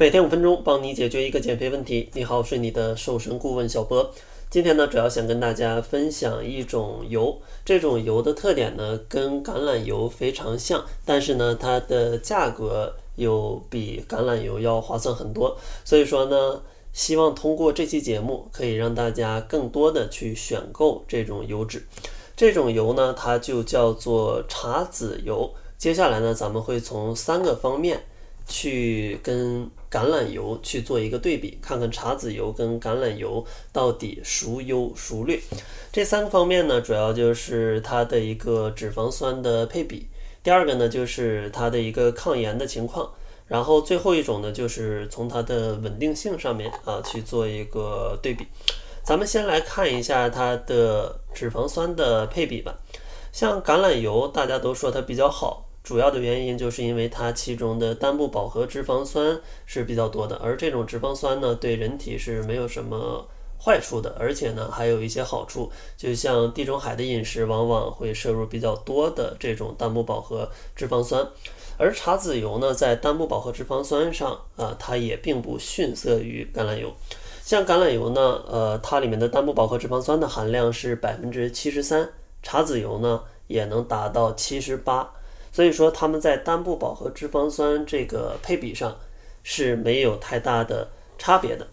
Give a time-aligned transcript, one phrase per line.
[0.00, 2.08] 每天五分钟，帮你解决一个减肥问题。
[2.12, 4.12] 你好，我是你的瘦身顾问小波。
[4.48, 7.36] 今天呢，主要想跟大家分享一种油。
[7.64, 15.56] 这种油的特点呢，跟橄榄油非常像，但是呢，它的价格又比橄榄油要划算很多。
[15.84, 16.62] 所以说呢，
[16.92, 21.84] 希望通过这期节目，可以让大家更多的去选购这种油脂。
[22.36, 25.52] 这种油呢，它就叫做茶籽油。
[25.76, 28.04] 接下来呢，咱们会从三个方面。
[28.48, 35.38] 去跟橄榄油去做一个对比，看看茶籽油跟橄榄油到底孰优孰劣。
[35.92, 40.08] 这三个方面呢，主要就是它的一个脂肪酸的配比，
[40.42, 43.10] 第二个呢就是它的一个抗炎的情况，
[43.46, 48.46] 然后最后一种呢就是从它的稳定性上面啊去做一个对比。
[49.04, 52.74] 咱们先来看一下它的脂肪酸的配比吧。
[53.32, 55.67] 像橄榄油，大家都说它比较好。
[55.88, 63.26] 主要的原因就是因为它其中的单不饱和脂肪酸是比较多的，而这种脂肪酸呢，对人体是没有什么
[63.58, 71.26] 坏处的，而且呢还有一些好处，就像地中海的饮食往往会摄入比较多的这种单不饱和脂肪酸，
[71.78, 76.92] 而茶籽油呢，在单不饱和脂肪酸上啊，它也并不逊色于橄榄油。
[77.42, 82.10] 像橄榄油呢，呃，它里面的单不饱和脂肪酸的含量是百分之七十三，
[82.42, 85.14] 茶籽油呢也能达到七十八。
[85.52, 88.96] 所以说，它们在单不饱和脂肪酸这个配比上
[89.42, 91.66] 是没有太大的差别的。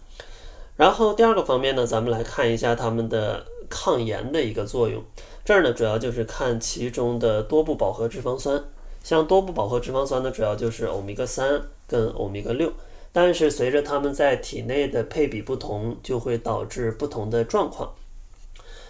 [0.76, 5.02] 然后第二个方面呢，咱们来看一下它们的抗炎的一个作用。
[5.44, 8.62] 这儿呢，主要就是看其中的多不饱和脂肪酸。
[9.02, 12.72] 像多不饱和脂肪酸呢，主要就是欧米伽三跟欧米伽六。
[13.12, 17.94] 但是随着它们在体内的配比不同，就会导致不同的状况。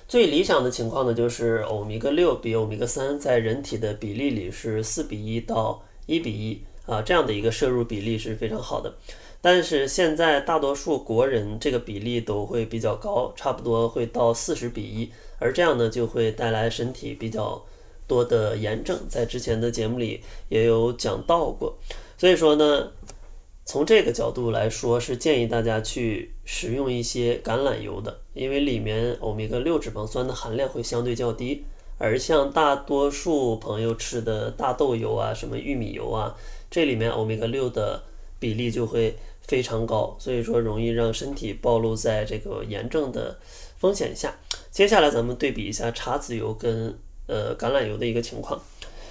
[0.09, 8.95] 最理想的情况呢，就是欧米伽六比欧米伽三在人体的比例里是四比一到一比一啊，这样的一个摄入比例是非常好的。
[9.41, 17.65] 但是现在大多数国人这个比例都会比较高，差不多会到四十比一，而这样呢就会带来身体比较
[18.07, 21.77] 多的炎症，在之前的节目里也有讲到过。
[22.17, 22.93] 所以说呢。
[23.67, 31.65] 从这个角度来说，是建议大家去食用一些橄榄油的，因为里面欧米伽六脂肪酸的含量会相对较低。
[31.99, 36.37] 而像大多数朋友吃的大豆油啊、什么玉米油啊，
[36.71, 38.01] 这里面欧米伽六的
[38.39, 43.37] 比例就会非常高，所以说容易让身体暴露在这个炎症的
[43.79, 44.33] 风险下。
[44.71, 46.97] 接下来咱们对比一下茶籽油跟
[47.27, 48.63] 呃橄榄油的一个情况。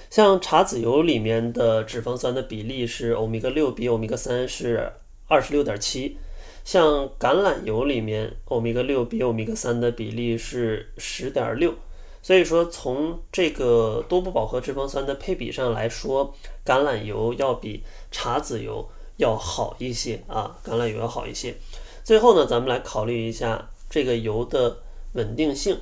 [0.08, 4.92] 像茶籽油里面的脂肪酸的比例是欧米伽六比欧米伽三是
[5.26, 6.16] 二十六点七，
[6.64, 11.74] 像橄榄油里面欧米伽六比欧米伽三的比例是十点六，
[12.22, 16.34] 所以说从这个多不饱和脂肪酸的配比上来说，
[16.64, 21.54] 橄榄油要比茶籽油要好一些啊，橄榄油要好一些。
[22.04, 24.78] 最后呢，咱们来考虑一下这个油的
[25.14, 25.78] 稳定性。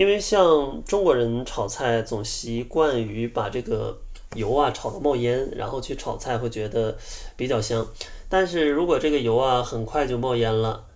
[0.00, 4.00] 因为像中国人炒菜总习惯于把这个
[4.34, 6.96] 油啊炒到冒烟，然后去炒菜会觉得
[7.36, 7.86] 比较香。
[8.26, 10.86] 但是如果这个油啊很快就冒烟了，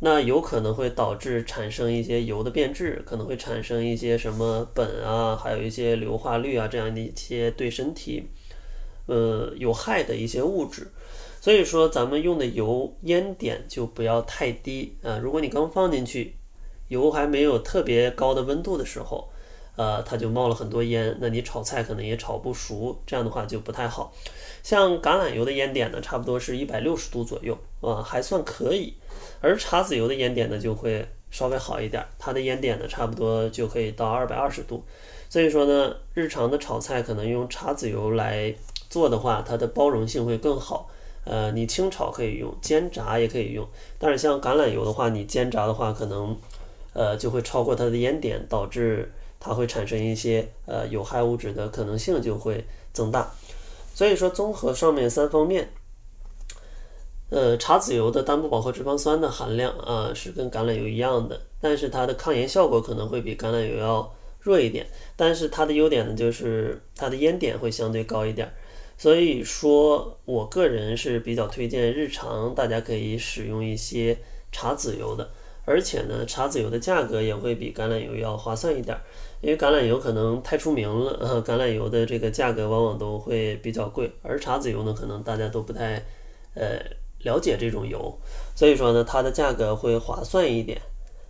[0.00, 8.24] 那有可能会导致产生一些油的变质，可能会产生一些什么苯啊，还有一些硫化氯啊这样的一些对身体
[9.06, 10.90] 呃有害的一些物质。
[11.40, 15.16] 所以说咱们用的油烟点就不要太低啊。
[15.22, 16.34] 如果你刚放进去。
[16.88, 19.28] 油还没有特别高的温度的时候，
[19.76, 24.12] 呃，它就冒了很多烟，那你炒菜可能也炒不熟，这样的话就不太好。
[24.62, 28.94] 像橄榄油的烟点呢，差不多是一百六十度左右，啊，还算可以。
[29.40, 34.82] 而茶籽油的烟点呢，就会稍微好一点，它的烟点呢，差不多就可以到二百二十度。
[35.28, 38.52] 所以说呢，日常的炒菜可能用茶籽油来
[38.90, 40.90] 做的话，它的包容性会更好。
[41.24, 43.68] 呃，你清炒可以用，煎炸也可以用。
[43.98, 46.36] 但是像橄榄油的话，你煎炸的话可能。
[46.98, 53.32] 呃，就会超过它的烟点，导致它会产生一些呃有害物质的可能性就会增大。
[53.94, 55.70] 所以说，综合上面三方面，
[57.30, 64.84] 呃，茶籽油的单不饱和脂肪酸的含量啊是跟橄榄油一样的，但是它的抗炎效果可能会比橄榄油要弱一点。
[65.14, 68.52] 但是它的优点呢，就是它的烟点会相对高一点。
[68.96, 74.18] 所以说我个人是比较推荐日常大家可以使用一些
[74.50, 75.30] 茶籽油的。
[75.68, 78.96] 而且呢，茶籽油的价格也会比橄榄油要划算一点，
[79.42, 86.02] 因为橄榄油可能太出名了，呃，橄榄油的这个价格往往都会比较贵，而茶籽油呢，可能大家都不太，
[86.54, 86.80] 呃，
[87.22, 88.18] 了解这种油，
[88.54, 90.80] 所以说呢，它的价格会划算一点。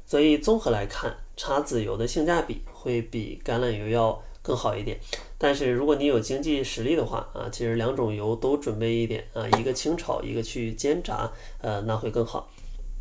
[0.06, 5.00] 所以综合来看，茶籽油的性价比会比橄榄油要更好一点。
[5.36, 11.28] 但是如果你有经济实力的话啊，其实两种油都准备一点啊，一个清炒，一个去煎炸，
[11.60, 12.48] 呃，那会更好。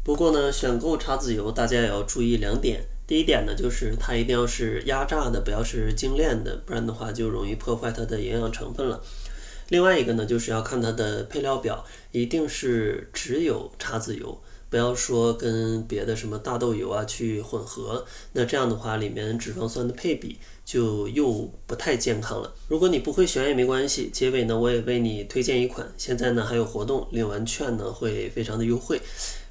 [0.08, 2.82] 不过呢，选购茶籽油大家也要注意两点。
[3.06, 9.04] 第一点呢，就是它一定要是压榨的，不要是精炼的，不然的话就容易破坏它的营养成分了。
[9.68, 11.84] 另外一个呢，就是要看它的配料表，
[12.14, 14.40] 一定是只有茶籽油，
[14.70, 22.54] 不要说跟别的什么大豆油啊去混合，那这样的话里面脂肪酸的配比就又不太健康了。
[22.70, 29.02] 如果你不会选也没关系，结尾呢我也为你推荐一款，现在呢还有活动，领完券呢会非常的优惠。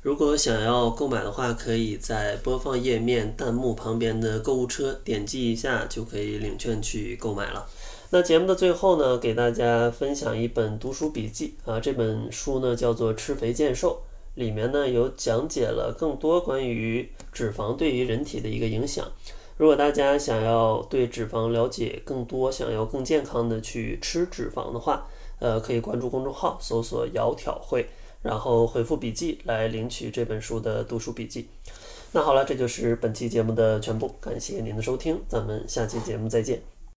[0.06, 7.66] 如果想要购买的话，可以在播放页面弹幕旁边的购物车点击一下，就可以领券去购买了。
[8.10, 14.00] 那节目的最后呢，给大家分享一本读书笔记啊，这本书呢叫做《吃肥见瘦》，
[14.40, 19.04] 里面呢有讲解了更多关于脂肪对于人体的一个影响。
[19.56, 25.08] 如果大家想要对脂肪了解更多，想要更健康的去吃脂肪的话，
[25.40, 27.88] 呃，可以关注公众号，搜索“窈窕会”。
[28.26, 31.48] 然后回复笔记来领取这本书的读书笔记。
[32.12, 36.75] 那好了，这就是本期节目的全部，感谢您的收听，咱们下期节目再见。